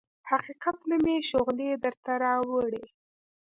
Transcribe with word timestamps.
حقیقت 0.31 0.77
نه 0.89 0.97
مې 1.03 1.15
شغلې 1.29 1.69
درته 1.83 2.11
راوړي 2.23 2.85